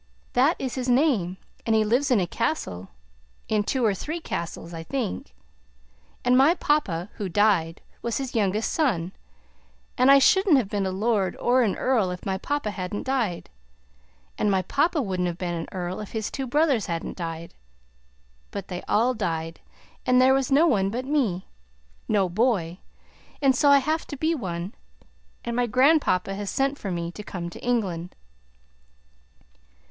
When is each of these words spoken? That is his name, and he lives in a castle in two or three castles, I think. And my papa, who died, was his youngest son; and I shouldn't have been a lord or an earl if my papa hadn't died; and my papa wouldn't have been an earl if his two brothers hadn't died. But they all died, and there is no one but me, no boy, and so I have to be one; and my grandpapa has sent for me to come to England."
That 0.33 0.55
is 0.57 0.73
his 0.73 0.89
name, 0.89 1.37
and 1.63 1.75
he 1.75 1.83
lives 1.85 2.09
in 2.09 2.19
a 2.19 2.25
castle 2.25 2.89
in 3.47 3.63
two 3.63 3.85
or 3.85 3.93
three 3.93 4.19
castles, 4.19 4.73
I 4.73 4.81
think. 4.81 5.35
And 6.25 6.35
my 6.35 6.55
papa, 6.55 7.11
who 7.17 7.29
died, 7.29 7.81
was 8.01 8.17
his 8.17 8.33
youngest 8.33 8.73
son; 8.73 9.11
and 9.99 10.09
I 10.09 10.17
shouldn't 10.17 10.57
have 10.57 10.69
been 10.71 10.87
a 10.87 10.91
lord 10.91 11.35
or 11.37 11.61
an 11.61 11.75
earl 11.75 12.09
if 12.09 12.25
my 12.25 12.39
papa 12.39 12.71
hadn't 12.71 13.03
died; 13.03 13.51
and 14.39 14.49
my 14.49 14.63
papa 14.63 14.99
wouldn't 15.03 15.27
have 15.27 15.37
been 15.37 15.53
an 15.53 15.67
earl 15.71 15.99
if 15.99 16.13
his 16.13 16.31
two 16.31 16.47
brothers 16.47 16.87
hadn't 16.87 17.15
died. 17.15 17.53
But 18.49 18.69
they 18.69 18.81
all 18.87 19.13
died, 19.13 19.59
and 20.03 20.19
there 20.19 20.35
is 20.35 20.51
no 20.51 20.65
one 20.65 20.89
but 20.89 21.05
me, 21.05 21.45
no 22.07 22.27
boy, 22.27 22.79
and 23.39 23.55
so 23.55 23.69
I 23.69 23.77
have 23.77 24.07
to 24.07 24.17
be 24.17 24.33
one; 24.33 24.73
and 25.45 25.55
my 25.55 25.67
grandpapa 25.67 26.33
has 26.33 26.49
sent 26.49 26.79
for 26.79 26.89
me 26.89 27.11
to 27.11 27.21
come 27.21 27.51
to 27.51 27.63
England." 27.63 28.15